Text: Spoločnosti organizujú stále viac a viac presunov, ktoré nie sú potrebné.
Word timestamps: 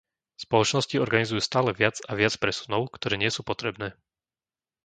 Spoločnosti 0.45 0.95
organizujú 1.05 1.41
stále 1.49 1.71
viac 1.79 1.95
a 2.09 2.17
viac 2.21 2.33
presunov, 2.43 2.81
ktoré 2.95 3.15
nie 3.21 3.29
sú 3.35 3.41
potrebné. 3.51 3.87